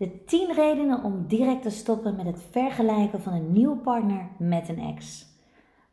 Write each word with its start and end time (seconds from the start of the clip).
De 0.00 0.24
10 0.24 0.52
redenen 0.52 1.02
om 1.02 1.26
direct 1.26 1.62
te 1.62 1.70
stoppen 1.70 2.16
met 2.16 2.26
het 2.26 2.42
vergelijken 2.50 3.22
van 3.22 3.32
een 3.32 3.52
nieuwe 3.52 3.76
partner 3.76 4.28
met 4.38 4.68
een 4.68 4.78
ex. 4.78 5.26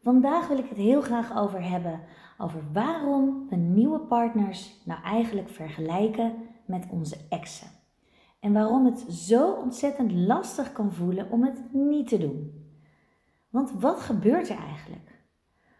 Vandaag 0.01 0.47
wil 0.47 0.57
ik 0.57 0.69
het 0.69 0.77
heel 0.77 1.01
graag 1.01 1.37
over 1.37 1.69
hebben 1.69 1.99
over 2.37 2.63
waarom 2.73 3.47
we 3.49 3.55
nieuwe 3.55 3.99
partners 3.99 4.81
nou 4.85 5.01
eigenlijk 5.03 5.49
vergelijken 5.49 6.33
met 6.65 6.87
onze 6.89 7.17
exen. 7.29 7.67
En 8.39 8.53
waarom 8.53 8.85
het 8.85 9.05
zo 9.09 9.51
ontzettend 9.51 10.11
lastig 10.11 10.71
kan 10.71 10.91
voelen 10.91 11.31
om 11.31 11.43
het 11.43 11.73
niet 11.73 12.07
te 12.07 12.17
doen. 12.17 12.65
Want 13.49 13.71
wat 13.71 13.99
gebeurt 13.99 14.49
er 14.49 14.57
eigenlijk? 14.57 15.21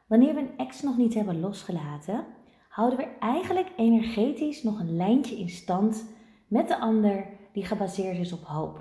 Wanneer 0.08 0.34
we 0.34 0.40
een 0.40 0.58
ex 0.58 0.82
nog 0.82 0.98
niet 0.98 1.14
hebben 1.14 1.40
losgelaten, 1.40 2.26
houden 2.70 3.00
we 3.00 3.06
eigenlijk 3.20 3.72
energetisch 3.76 4.64
nog 4.64 4.80
een 4.80 4.96
lijntje 4.96 5.40
in 5.40 5.50
stand 5.50 6.06
met 6.48 6.68
de 6.68 6.80
ander 6.80 7.37
die 7.58 7.66
gebaseerd 7.66 8.18
is 8.18 8.34
op 8.34 8.44
hoop. 8.44 8.80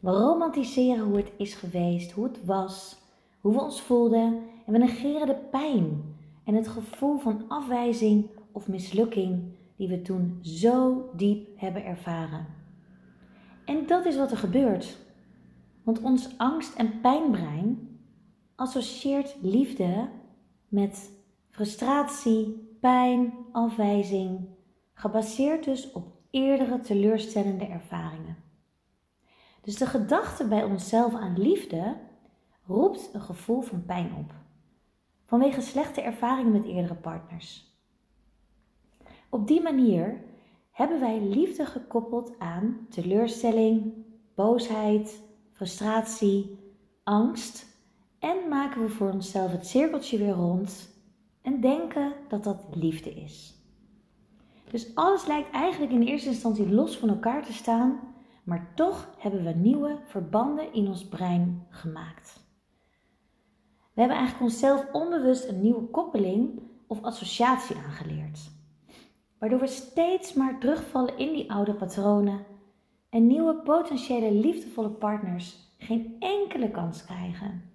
We 0.00 0.10
romantiseren 0.10 1.04
hoe 1.04 1.16
het 1.16 1.32
is 1.36 1.54
geweest, 1.54 2.10
hoe 2.10 2.24
het 2.24 2.44
was, 2.44 2.98
hoe 3.40 3.52
we 3.52 3.60
ons 3.60 3.82
voelden 3.82 4.42
en 4.66 4.72
we 4.72 4.78
negeren 4.78 5.26
de 5.26 5.34
pijn 5.50 6.14
en 6.44 6.54
het 6.54 6.68
gevoel 6.68 7.18
van 7.18 7.44
afwijzing 7.48 8.30
of 8.52 8.68
mislukking 8.68 9.42
die 9.76 9.88
we 9.88 10.02
toen 10.02 10.38
zo 10.42 11.10
diep 11.16 11.48
hebben 11.56 11.84
ervaren. 11.84 12.46
En 13.64 13.86
dat 13.86 14.06
is 14.06 14.16
wat 14.16 14.30
er 14.30 14.36
gebeurt. 14.36 14.98
Want 15.82 16.02
ons 16.02 16.38
angst- 16.38 16.76
en 16.76 17.00
pijnbrein 17.00 17.98
associeert 18.54 19.36
liefde 19.42 20.08
met 20.68 21.10
frustratie, 21.50 22.76
pijn, 22.80 23.34
afwijzing, 23.52 24.48
gebaseerd 24.92 25.64
dus 25.64 25.92
op 25.92 26.21
eerdere 26.32 26.80
teleurstellende 26.80 27.66
ervaringen. 27.66 28.36
Dus 29.60 29.76
de 29.76 29.86
gedachte 29.86 30.48
bij 30.48 30.64
onszelf 30.64 31.14
aan 31.14 31.38
liefde 31.38 31.96
roept 32.66 33.10
een 33.12 33.20
gevoel 33.20 33.60
van 33.60 33.84
pijn 33.84 34.14
op, 34.18 34.34
vanwege 35.24 35.60
slechte 35.60 36.00
ervaringen 36.00 36.52
met 36.52 36.64
eerdere 36.64 36.94
partners. 36.94 37.76
Op 39.28 39.46
die 39.46 39.62
manier 39.62 40.24
hebben 40.70 41.00
wij 41.00 41.20
liefde 41.20 41.66
gekoppeld 41.66 42.38
aan 42.38 42.86
teleurstelling, 42.90 43.92
boosheid, 44.34 45.22
frustratie, 45.52 46.58
angst 47.04 47.66
en 48.18 48.48
maken 48.48 48.82
we 48.82 48.88
voor 48.88 49.10
onszelf 49.10 49.52
het 49.52 49.66
cirkeltje 49.66 50.18
weer 50.18 50.34
rond 50.34 50.90
en 51.42 51.60
denken 51.60 52.12
dat 52.28 52.44
dat 52.44 52.64
liefde 52.70 53.10
is. 53.10 53.61
Dus 54.72 54.94
alles 54.94 55.26
lijkt 55.26 55.50
eigenlijk 55.50 55.92
in 55.92 56.02
eerste 56.02 56.28
instantie 56.28 56.68
los 56.68 56.98
van 56.98 57.08
elkaar 57.08 57.44
te 57.44 57.52
staan, 57.52 58.00
maar 58.44 58.72
toch 58.74 59.14
hebben 59.18 59.44
we 59.44 59.50
nieuwe 59.50 59.98
verbanden 60.04 60.72
in 60.72 60.88
ons 60.88 61.08
brein 61.08 61.66
gemaakt. 61.68 62.40
We 63.94 64.00
hebben 64.00 64.16
eigenlijk 64.16 64.50
onszelf 64.50 64.86
onbewust 64.92 65.48
een 65.48 65.60
nieuwe 65.60 65.82
koppeling 65.82 66.60
of 66.86 67.02
associatie 67.02 67.76
aangeleerd, 67.76 68.50
waardoor 69.38 69.58
we 69.58 69.66
steeds 69.66 70.34
maar 70.34 70.58
terugvallen 70.58 71.18
in 71.18 71.32
die 71.32 71.52
oude 71.52 71.74
patronen 71.74 72.44
en 73.08 73.26
nieuwe 73.26 73.54
potentiële 73.54 74.32
liefdevolle 74.32 74.90
partners 74.90 75.56
geen 75.78 76.16
enkele 76.18 76.70
kans 76.70 77.04
krijgen. 77.04 77.70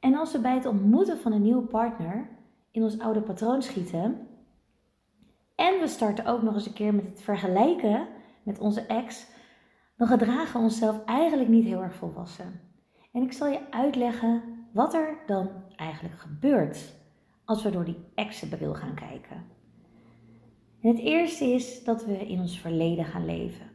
En 0.00 0.14
als 0.14 0.32
we 0.32 0.38
bij 0.38 0.54
het 0.54 0.66
ontmoeten 0.66 1.18
van 1.18 1.32
een 1.32 1.42
nieuwe 1.42 1.66
partner 1.66 2.28
in 2.70 2.82
ons 2.82 2.98
oude 2.98 3.22
patroon 3.22 3.62
schieten, 3.62 4.28
en 5.56 5.80
we 5.80 5.86
starten 5.86 6.26
ook 6.26 6.42
nog 6.42 6.54
eens 6.54 6.66
een 6.66 6.72
keer 6.72 6.94
met 6.94 7.06
het 7.06 7.22
vergelijken 7.22 8.08
met 8.42 8.58
onze 8.58 8.80
ex, 8.80 9.26
dan 9.96 10.08
gedragen 10.08 10.60
we 10.60 10.66
onszelf 10.66 11.04
eigenlijk 11.04 11.48
niet 11.48 11.64
heel 11.64 11.82
erg 11.82 11.94
volwassen. 11.94 12.60
En 13.12 13.22
ik 13.22 13.32
zal 13.32 13.48
je 13.48 13.70
uitleggen 13.70 14.42
wat 14.72 14.94
er 14.94 15.18
dan 15.26 15.50
eigenlijk 15.76 16.18
gebeurt 16.18 16.94
als 17.44 17.62
we 17.62 17.70
door 17.70 17.84
die 17.84 18.04
exenbril 18.14 18.74
gaan 18.74 18.94
kijken. 18.94 19.44
En 20.80 20.88
het 20.88 20.98
eerste 20.98 21.44
is 21.44 21.84
dat 21.84 22.04
we 22.04 22.26
in 22.26 22.40
ons 22.40 22.60
verleden 22.60 23.04
gaan 23.04 23.24
leven. 23.24 23.70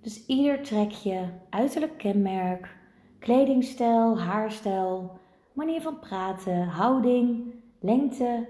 Dus 0.00 0.26
ieder 0.26 0.62
trekje, 0.62 1.32
uiterlijk 1.50 1.98
kenmerk, 1.98 2.76
kledingstijl, 3.18 4.20
haarstijl, 4.20 5.18
manier 5.52 5.80
van 5.80 5.98
praten, 5.98 6.66
houding, 6.66 7.54
lengte, 7.80 8.46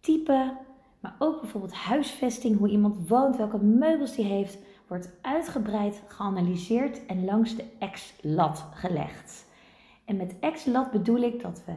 type, 0.00 0.56
maar 1.00 1.16
ook 1.18 1.40
bijvoorbeeld 1.40 1.74
huisvesting, 1.74 2.58
hoe 2.58 2.68
iemand 2.68 3.08
woont, 3.08 3.36
welke 3.36 3.58
meubels 3.58 4.14
die 4.14 4.24
heeft, 4.24 4.58
wordt 4.86 5.10
uitgebreid 5.20 6.02
geanalyseerd 6.06 7.06
en 7.06 7.24
langs 7.24 7.56
de 7.56 7.64
ex-lat 7.78 8.66
gelegd. 8.74 9.48
En 10.04 10.16
met 10.16 10.38
ex-lat 10.40 10.90
bedoel 10.90 11.20
ik 11.20 11.42
dat 11.42 11.62
we 11.66 11.72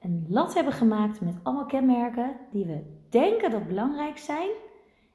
een 0.00 0.26
lat 0.28 0.54
hebben 0.54 0.72
gemaakt 0.72 1.20
met 1.20 1.34
allemaal 1.42 1.66
kenmerken 1.66 2.36
die 2.50 2.64
we 2.64 2.82
denken 3.08 3.50
dat 3.50 3.66
belangrijk 3.66 4.18
zijn. 4.18 4.50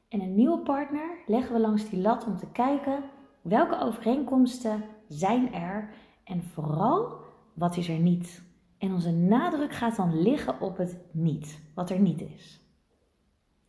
En 0.09 0.21
een 0.21 0.35
nieuwe 0.35 0.59
partner 0.59 1.17
leggen 1.25 1.53
we 1.53 1.59
langs 1.59 1.89
die 1.89 2.01
lat 2.01 2.25
om 2.25 2.37
te 2.37 2.51
kijken 2.51 3.03
welke 3.41 3.79
overeenkomsten 3.79 4.83
zijn 5.07 5.53
er 5.53 5.89
en 6.23 6.43
vooral 6.43 7.19
wat 7.53 7.77
is 7.77 7.89
er 7.89 7.99
niet. 7.99 8.43
En 8.77 8.93
onze 8.93 9.11
nadruk 9.11 9.73
gaat 9.73 9.95
dan 9.95 10.21
liggen 10.21 10.61
op 10.61 10.77
het 10.77 10.97
niet, 11.11 11.61
wat 11.73 11.89
er 11.89 11.99
niet 11.99 12.21
is. 12.21 12.61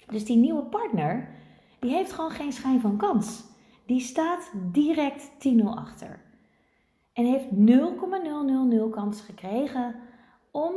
Dus 0.06 0.24
die 0.24 0.36
nieuwe 0.36 0.62
partner, 0.62 1.28
die 1.78 1.90
heeft 1.90 2.12
gewoon 2.12 2.30
geen 2.30 2.52
schijn 2.52 2.80
van 2.80 2.96
kans. 2.96 3.44
Die 3.86 4.00
staat 4.00 4.52
direct 4.72 5.30
10-0 5.30 5.64
achter. 5.64 6.20
En 7.12 7.24
heeft 7.24 7.50
0,000 7.50 8.90
kans 8.90 9.20
gekregen 9.20 9.94
om 10.50 10.72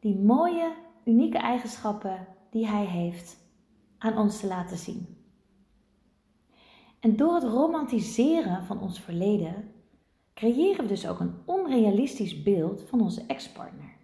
die 0.00 0.18
mooie, 0.18 0.72
unieke 1.04 1.38
eigenschappen 1.38 2.26
die 2.50 2.66
hij 2.66 2.84
heeft 2.84 3.38
aan 3.98 4.18
ons 4.18 4.40
te 4.40 4.46
laten 4.46 4.76
zien. 4.76 5.16
En 7.00 7.16
door 7.16 7.34
het 7.34 7.44
romantiseren 7.44 8.64
van 8.64 8.80
ons 8.80 9.00
verleden 9.00 9.72
creëren 10.34 10.82
we 10.82 10.88
dus 10.88 11.08
ook 11.08 11.20
een 11.20 11.34
onrealistisch 11.44 12.42
beeld 12.42 12.82
van 12.88 13.00
onze 13.00 13.24
ex-partner. 13.26 13.96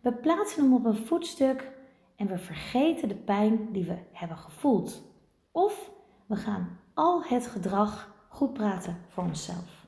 We 0.00 0.12
plaatsen 0.12 0.62
hem 0.62 0.74
op 0.74 0.84
een 0.84 1.06
voetstuk 1.06 1.77
en 2.18 2.26
we 2.26 2.38
vergeten 2.38 3.08
de 3.08 3.16
pijn 3.16 3.72
die 3.72 3.84
we 3.84 3.98
hebben 4.12 4.36
gevoeld. 4.36 5.02
Of 5.52 5.90
we 6.26 6.36
gaan 6.36 6.78
al 6.94 7.24
het 7.24 7.46
gedrag 7.46 8.14
goed 8.28 8.52
praten 8.52 8.96
voor 9.08 9.24
onszelf. 9.24 9.86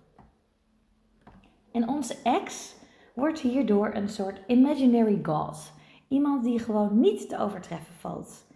En 1.73 1.89
onze 1.89 2.17
ex 2.23 2.77
wordt 3.15 3.41
hierdoor 3.41 3.95
een 3.95 4.09
soort 4.09 4.41
imaginary 4.47 5.19
god. 5.23 5.73
Iemand 6.09 6.45
die 6.45 6.59
gewoon 6.59 7.01
niet 7.01 7.29
te 7.29 7.39
overtreffen 7.39 7.95
valt. 7.95 8.47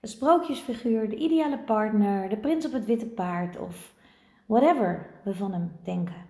Een 0.00 0.08
sprookjesfiguur, 0.08 1.08
de 1.08 1.16
ideale 1.16 1.58
partner, 1.58 2.28
de 2.28 2.38
prins 2.38 2.66
op 2.66 2.72
het 2.72 2.84
witte 2.84 3.08
paard 3.08 3.58
of 3.58 3.94
whatever 4.46 5.20
we 5.24 5.34
van 5.34 5.52
hem 5.52 5.78
denken. 5.84 6.26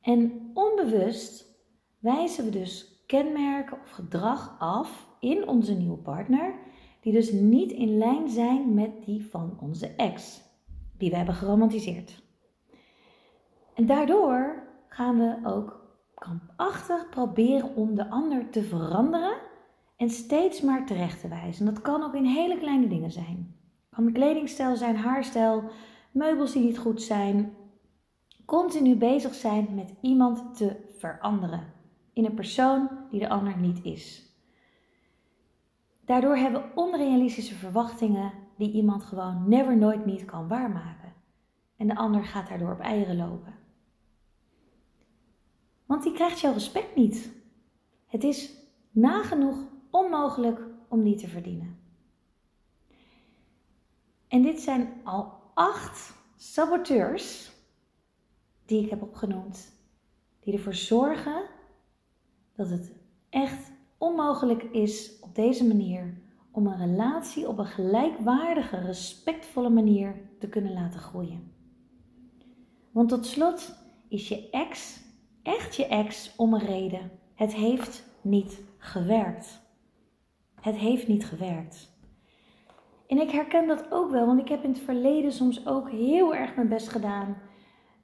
En 0.00 0.50
onbewust 0.54 1.44
wijzen 1.98 2.44
we 2.44 2.50
dus 2.50 3.02
kenmerken 3.06 3.80
of 3.82 3.90
gedrag 3.90 4.56
af 4.58 5.09
in 5.20 5.48
onze 5.48 5.74
nieuwe 5.74 5.98
partner, 5.98 6.54
die 7.00 7.12
dus 7.12 7.32
niet 7.32 7.72
in 7.72 7.98
lijn 7.98 8.28
zijn 8.28 8.74
met 8.74 9.04
die 9.04 9.24
van 9.30 9.56
onze 9.60 9.86
ex, 9.86 10.42
die 10.96 11.10
we 11.10 11.16
hebben 11.16 11.34
geromantiseerd. 11.34 12.22
En 13.74 13.86
daardoor 13.86 14.62
gaan 14.88 15.18
we 15.18 15.38
ook 15.44 15.80
krampachtig 16.14 17.08
proberen 17.08 17.74
om 17.74 17.94
de 17.94 18.10
ander 18.10 18.50
te 18.50 18.62
veranderen 18.62 19.36
en 19.96 20.10
steeds 20.10 20.60
maar 20.60 20.86
terecht 20.86 21.20
te 21.20 21.28
wijzen. 21.28 21.64
Dat 21.64 21.80
kan 21.80 22.02
ook 22.02 22.14
in 22.14 22.24
hele 22.24 22.58
kleine 22.58 22.88
dingen 22.88 23.10
zijn. 23.10 23.56
Kan 23.90 24.12
kledingstijl 24.12 24.76
zijn, 24.76 24.96
haarstijl, 24.96 25.64
meubels 26.12 26.52
die 26.52 26.62
niet 26.62 26.78
goed 26.78 27.02
zijn. 27.02 27.54
Continu 28.44 28.96
bezig 28.96 29.34
zijn 29.34 29.68
met 29.74 29.94
iemand 30.00 30.56
te 30.56 30.76
veranderen 30.96 31.72
in 32.12 32.24
een 32.24 32.34
persoon 32.34 32.88
die 33.10 33.20
de 33.20 33.28
ander 33.28 33.58
niet 33.58 33.84
is. 33.84 34.29
Daardoor 36.10 36.36
hebben 36.36 36.62
we 36.62 36.68
onrealistische 36.74 37.54
verwachtingen 37.54 38.32
die 38.56 38.72
iemand 38.72 39.02
gewoon 39.02 39.48
never 39.48 39.76
nooit 39.76 40.06
niet 40.06 40.24
kan 40.24 40.48
waarmaken. 40.48 41.12
En 41.76 41.86
de 41.86 41.96
ander 41.96 42.24
gaat 42.24 42.48
daardoor 42.48 42.72
op 42.72 42.80
eieren 42.80 43.16
lopen. 43.16 43.54
Want 45.86 46.02
die 46.02 46.12
krijgt 46.12 46.40
jouw 46.40 46.52
respect 46.52 46.96
niet. 46.96 47.30
Het 48.06 48.24
is 48.24 48.52
nagenoeg 48.90 49.56
onmogelijk 49.90 50.60
om 50.88 51.02
die 51.02 51.16
te 51.16 51.28
verdienen. 51.28 51.78
En 54.28 54.42
dit 54.42 54.60
zijn 54.60 55.00
al 55.04 55.32
acht 55.54 56.14
saboteurs 56.36 57.52
die 58.64 58.84
ik 58.84 58.90
heb 58.90 59.02
opgenoemd, 59.02 59.72
die 60.40 60.54
ervoor 60.54 60.74
zorgen 60.74 61.42
dat 62.52 62.70
het 62.70 62.92
echt 63.28 63.70
onmogelijk 64.00 64.62
is 64.62 65.18
op 65.20 65.34
deze 65.34 65.66
manier 65.66 66.20
om 66.50 66.66
een 66.66 66.78
relatie 66.78 67.48
op 67.48 67.58
een 67.58 67.66
gelijkwaardige, 67.66 68.76
respectvolle 68.76 69.70
manier 69.70 70.14
te 70.38 70.48
kunnen 70.48 70.72
laten 70.72 71.00
groeien. 71.00 71.52
Want 72.90 73.08
tot 73.08 73.26
slot 73.26 73.74
is 74.08 74.28
je 74.28 74.50
ex 74.50 75.00
echt 75.42 75.76
je 75.76 75.86
ex 75.86 76.32
om 76.36 76.54
een 76.54 76.66
reden. 76.66 77.10
Het 77.34 77.54
heeft 77.54 78.06
niet 78.20 78.62
gewerkt. 78.78 79.60
Het 80.60 80.76
heeft 80.76 81.08
niet 81.08 81.26
gewerkt. 81.26 81.90
En 83.06 83.20
ik 83.20 83.30
herken 83.30 83.66
dat 83.66 83.86
ook 83.90 84.10
wel, 84.10 84.26
want 84.26 84.40
ik 84.40 84.48
heb 84.48 84.64
in 84.64 84.70
het 84.70 84.80
verleden 84.80 85.32
soms 85.32 85.66
ook 85.66 85.90
heel 85.90 86.34
erg 86.34 86.54
mijn 86.54 86.68
best 86.68 86.88
gedaan 86.88 87.36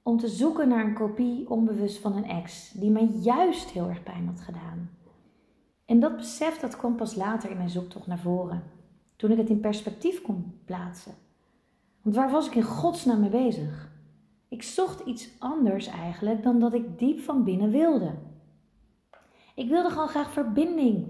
om 0.03 0.19
te 0.19 0.29
zoeken 0.29 0.69
naar 0.69 0.85
een 0.85 0.95
kopie 0.95 1.51
onbewust 1.51 1.99
van 1.99 2.17
een 2.17 2.29
ex, 2.29 2.71
die 2.71 2.91
mij 2.91 3.07
juist 3.07 3.71
heel 3.71 3.89
erg 3.89 4.03
pijn 4.03 4.27
had 4.27 4.41
gedaan. 4.41 4.91
En 5.87 6.01
dat 6.01 6.17
besef 6.17 6.59
dat 6.59 6.77
kwam 6.77 6.97
pas 6.97 7.15
later 7.15 7.51
in 7.51 7.57
mijn 7.57 7.71
zoektocht 7.71 8.07
naar 8.07 8.19
voren, 8.19 8.63
toen 9.17 9.31
ik 9.31 9.37
het 9.37 9.49
in 9.49 9.61
perspectief 9.61 10.23
kon 10.23 10.61
plaatsen. 10.65 11.15
Want 12.03 12.17
waar 12.17 12.31
was 12.31 12.47
ik 12.47 12.55
in 12.55 12.63
godsnaam 12.63 13.21
mee 13.21 13.31
bezig? 13.31 13.91
Ik 14.49 14.63
zocht 14.63 15.01
iets 15.01 15.31
anders 15.39 15.87
eigenlijk 15.87 16.43
dan 16.43 16.61
dat 16.61 16.75
ik 16.75 16.99
diep 16.99 17.21
van 17.21 17.45
binnen 17.45 17.71
wilde. 17.71 18.15
Ik 19.55 19.69
wilde 19.69 19.91
gewoon 19.91 20.09
graag 20.09 20.33
verbinding 20.33 21.07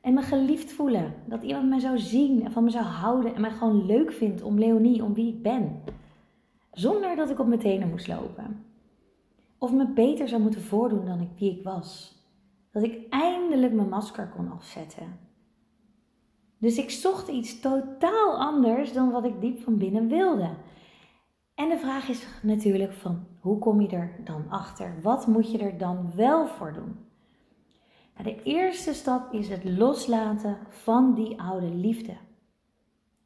en 0.00 0.14
me 0.14 0.22
geliefd 0.22 0.72
voelen. 0.72 1.14
Dat 1.26 1.42
iemand 1.42 1.68
mij 1.68 1.80
zou 1.80 1.98
zien 1.98 2.44
en 2.44 2.52
van 2.52 2.64
me 2.64 2.70
zou 2.70 2.84
houden 2.84 3.34
en 3.34 3.40
mij 3.40 3.50
gewoon 3.50 3.86
leuk 3.86 4.12
vindt 4.12 4.42
om 4.42 4.58
Leonie, 4.58 5.04
om 5.04 5.14
wie 5.14 5.34
ik 5.34 5.42
ben. 5.42 5.82
Zonder 6.72 7.16
dat 7.16 7.30
ik 7.30 7.38
op 7.38 7.46
mijn 7.46 7.60
tenen 7.60 7.88
moest 7.88 8.08
lopen. 8.08 8.64
Of 9.58 9.72
me 9.72 9.86
beter 9.86 10.28
zou 10.28 10.42
moeten 10.42 10.62
voordoen 10.62 11.04
dan 11.04 11.20
ik 11.20 11.28
wie 11.38 11.58
ik 11.58 11.62
was. 11.62 12.17
Dat 12.72 12.82
ik 12.82 13.06
eindelijk 13.10 13.72
mijn 13.72 13.88
masker 13.88 14.28
kon 14.28 14.52
afzetten. 14.52 15.18
Dus 16.58 16.78
ik 16.78 16.90
zocht 16.90 17.28
iets 17.28 17.60
totaal 17.60 18.38
anders 18.38 18.92
dan 18.92 19.10
wat 19.10 19.24
ik 19.24 19.40
diep 19.40 19.62
van 19.62 19.78
binnen 19.78 20.08
wilde. 20.08 20.50
En 21.54 21.68
de 21.68 21.78
vraag 21.78 22.08
is 22.08 22.26
natuurlijk 22.42 22.92
van 22.92 23.26
hoe 23.40 23.58
kom 23.58 23.80
je 23.80 23.88
er 23.88 24.20
dan 24.24 24.44
achter? 24.48 24.98
Wat 25.02 25.26
moet 25.26 25.50
je 25.50 25.58
er 25.58 25.78
dan 25.78 26.12
wel 26.14 26.46
voor 26.46 26.72
doen? 26.72 26.96
Nou, 28.16 28.34
de 28.34 28.42
eerste 28.42 28.94
stap 28.94 29.32
is 29.32 29.48
het 29.48 29.64
loslaten 29.64 30.58
van 30.68 31.14
die 31.14 31.40
oude 31.40 31.74
liefde. 31.74 32.16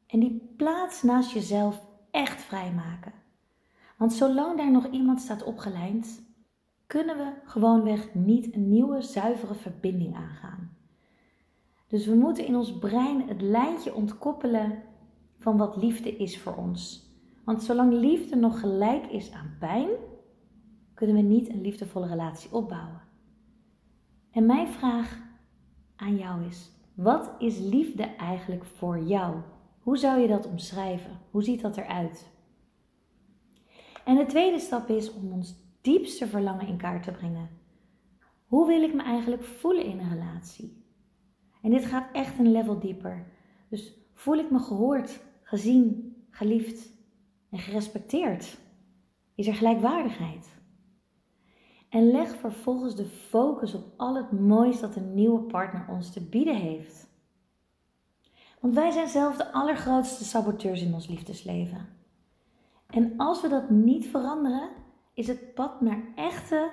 En 0.07 0.21
die 0.21 0.55
plaats 0.57 1.03
naast 1.03 1.31
jezelf 1.31 1.87
echt 2.11 2.43
vrijmaken. 2.43 3.13
Want 3.97 4.13
zolang 4.13 4.57
daar 4.57 4.71
nog 4.71 4.87
iemand 4.91 5.21
staat 5.21 5.43
opgelijnd, 5.43 6.23
kunnen 6.93 7.17
we 7.17 7.33
gewoonweg 7.45 8.15
niet 8.15 8.55
een 8.55 8.69
nieuwe 8.69 9.03
zuivere 9.03 9.55
verbinding 9.55 10.17
aangaan. 10.17 10.77
Dus 11.89 12.07
we 12.07 12.15
moeten 12.15 12.47
in 12.47 12.57
ons 12.57 12.79
brein 12.79 13.29
het 13.29 13.41
lijntje 13.41 13.95
ontkoppelen 13.95 14.83
van 15.39 15.57
wat 15.57 15.77
liefde 15.77 16.17
is 16.17 16.39
voor 16.39 16.55
ons. 16.55 17.11
Want 17.45 17.63
zolang 17.63 17.93
liefde 17.93 18.37
nog 18.37 18.61
gelijk 18.61 19.07
is 19.07 19.33
aan 19.33 19.57
pijn, 19.59 19.89
kunnen 20.95 21.17
we 21.17 21.23
niet 21.23 21.49
een 21.49 21.61
liefdevolle 21.61 22.07
relatie 22.07 22.53
opbouwen. 22.53 23.03
En 24.31 24.47
mijn 24.47 24.69
vraag 24.69 25.19
aan 25.97 26.17
jou 26.17 26.45
is: 26.45 26.71
wat 26.95 27.31
is 27.39 27.59
liefde 27.59 28.03
eigenlijk 28.03 28.65
voor 28.65 28.99
jou? 28.99 29.37
Hoe 29.81 29.97
zou 29.97 30.21
je 30.21 30.29
dat 30.29 30.47
omschrijven? 30.47 31.19
Hoe 31.31 31.43
ziet 31.43 31.61
dat 31.61 31.77
eruit? 31.77 32.31
En 34.05 34.17
de 34.17 34.27
tweede 34.27 34.59
stap 34.59 34.89
is 34.89 35.13
om 35.13 35.33
ons 35.33 35.62
diepste 35.83 36.27
verlangen 36.27 36.67
in 36.67 36.77
kaart 36.77 37.03
te 37.03 37.11
brengen. 37.11 37.49
Hoe 38.47 38.67
wil 38.67 38.83
ik 38.83 38.95
me 38.95 39.03
eigenlijk 39.03 39.45
voelen 39.45 39.85
in 39.85 39.99
een 39.99 40.13
relatie? 40.13 40.85
En 41.63 41.71
dit 41.71 41.87
gaat 41.87 42.09
echt 42.13 42.39
een 42.39 42.53
level 42.53 42.79
dieper. 42.79 43.27
Dus 43.69 43.95
voel 44.15 44.37
ik 44.37 44.51
me 44.51 44.59
gehoord, 44.59 45.21
gezien, 45.43 46.17
geliefd 46.31 46.91
en 47.51 47.59
gerespecteerd? 47.59 48.59
Is 49.35 49.47
er 49.47 49.55
gelijkwaardigheid? 49.55 50.61
En 51.89 52.11
leg 52.11 52.37
vervolgens 52.37 52.97
de 52.97 53.07
focus 53.07 53.75
op 53.75 53.85
al 53.97 54.17
het 54.17 54.33
moois 54.33 54.81
dat 54.81 54.97
een 54.97 55.15
nieuwe 55.15 55.41
partner 55.41 55.87
ons 55.89 56.13
te 56.13 56.21
bieden 56.21 56.57
heeft. 56.57 57.11
Want 58.61 58.75
wij 58.75 58.91
zijn 58.91 59.09
zelf 59.09 59.37
de 59.37 59.53
allergrootste 59.53 60.25
saboteurs 60.25 60.83
in 60.83 60.95
ons 60.95 61.07
liefdesleven. 61.07 61.89
En 62.87 63.15
als 63.17 63.41
we 63.41 63.49
dat 63.49 63.71
niet 63.71 64.07
veranderen, 64.07 64.69
is 65.15 65.27
het 65.27 65.55
pad 65.55 65.81
naar 65.81 66.03
echte, 66.15 66.71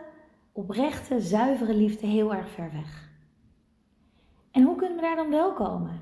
oprechte, 0.52 1.22
zuivere 1.22 1.74
liefde 1.74 2.08
heel 2.08 2.34
erg 2.34 2.50
ver 2.50 2.72
weg. 2.72 3.10
En 4.52 4.64
hoe 4.64 4.76
kunnen 4.76 4.96
we 4.96 5.02
daar 5.02 5.16
dan 5.16 5.30
wel 5.30 5.54
komen? 5.54 6.02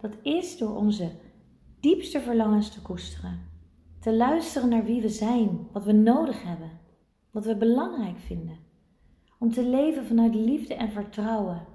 Dat 0.00 0.16
is 0.22 0.58
door 0.58 0.76
onze 0.76 1.10
diepste 1.80 2.20
verlangens 2.20 2.70
te 2.70 2.82
koesteren. 2.82 3.52
Te 4.00 4.16
luisteren 4.16 4.68
naar 4.68 4.84
wie 4.84 5.00
we 5.00 5.08
zijn, 5.08 5.68
wat 5.72 5.84
we 5.84 5.92
nodig 5.92 6.42
hebben, 6.42 6.70
wat 7.30 7.44
we 7.44 7.56
belangrijk 7.56 8.18
vinden. 8.18 8.58
Om 9.38 9.52
te 9.52 9.64
leven 9.64 10.06
vanuit 10.06 10.34
liefde 10.34 10.74
en 10.74 10.90
vertrouwen. 10.90 11.66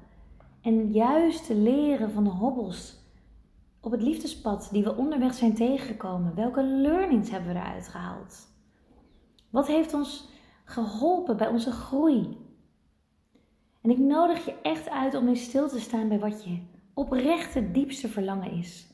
En 0.62 0.92
juist 0.92 1.46
te 1.46 1.56
leren 1.56 2.12
van 2.12 2.24
de 2.24 2.30
hobbels 2.30 3.00
op 3.82 3.92
het 3.92 4.02
liefdespad 4.02 4.70
die 4.72 4.84
we 4.84 4.96
onderweg 4.96 5.34
zijn 5.34 5.56
tegengekomen. 5.56 6.36
Welke 6.36 6.64
learnings 6.64 7.30
hebben 7.30 7.54
we 7.54 7.60
eruit 7.60 7.88
gehaald? 7.88 8.49
Wat 9.50 9.68
heeft 9.68 9.94
ons 9.94 10.30
geholpen 10.64 11.38
bij 11.38 11.48
onze 11.48 11.72
groei? 11.72 12.38
En 13.82 13.90
ik 13.90 13.98
nodig 13.98 14.46
je 14.46 14.56
echt 14.62 14.90
uit 14.90 15.16
om 15.16 15.28
in 15.28 15.36
stil 15.36 15.70
te 15.70 15.80
staan 15.80 16.08
bij 16.08 16.20
wat 16.20 16.44
je 16.44 16.58
oprechte 16.94 17.72
diepste 17.72 18.08
verlangen 18.08 18.52
is. 18.52 18.88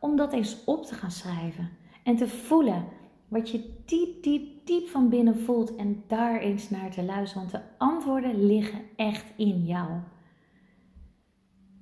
Om 0.00 0.16
dat 0.16 0.32
eens 0.32 0.64
op 0.64 0.84
te 0.84 0.94
gaan 0.94 1.10
schrijven 1.10 1.70
en 2.04 2.16
te 2.16 2.28
voelen 2.28 2.84
wat 3.28 3.50
je 3.50 3.82
diep, 3.84 4.22
diep, 4.22 4.66
diep 4.66 4.88
van 4.88 5.08
binnen 5.08 5.38
voelt 5.38 5.76
en 5.76 6.04
daar 6.06 6.40
eens 6.40 6.70
naar 6.70 6.90
te 6.90 7.04
luisteren. 7.04 7.50
Want 7.50 7.64
de 7.64 7.70
antwoorden 7.78 8.46
liggen 8.46 8.80
echt 8.96 9.24
in 9.36 9.64
jou. 9.64 9.88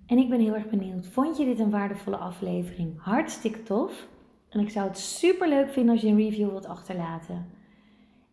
En 0.06 0.18
ik 0.18 0.28
ben 0.28 0.40
heel 0.40 0.54
erg 0.54 0.68
benieuwd. 0.68 1.06
Vond 1.06 1.36
je 1.36 1.44
dit 1.44 1.58
een 1.58 1.70
waardevolle 1.70 2.16
aflevering? 2.16 3.00
Hartstikke 3.00 3.62
tof. 3.62 4.08
En 4.48 4.60
ik 4.60 4.70
zou 4.70 4.88
het 4.88 4.98
super 4.98 5.48
leuk 5.48 5.70
vinden 5.70 5.92
als 5.92 6.02
je 6.02 6.08
een 6.08 6.16
review 6.16 6.50
wilt 6.50 6.66
achterlaten. 6.66 7.46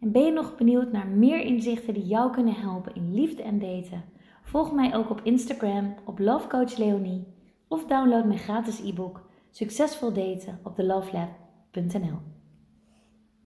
En 0.06 0.12
ben 0.12 0.24
je 0.24 0.32
nog 0.32 0.56
benieuwd 0.56 0.92
naar 0.92 1.08
meer 1.08 1.40
inzichten 1.40 1.94
die 1.94 2.06
jou 2.06 2.32
kunnen 2.32 2.54
helpen 2.54 2.96
in 2.96 3.14
liefde 3.14 3.44
en 3.44 3.60
daten? 3.60 4.04
Volg 4.42 4.74
mij 4.74 4.96
ook 4.96 5.10
op 5.10 5.22
Instagram 5.24 5.96
op 6.04 6.20
lovecoachleonie 6.20 7.28
of 7.68 7.86
download 7.86 8.26
mijn 8.26 8.40
gratis 8.40 8.80
e-book 8.80 9.30
Succesvol 9.52 10.14
daten 10.14 10.60
op 10.64 10.76
thelovelab.nl. 10.76 12.20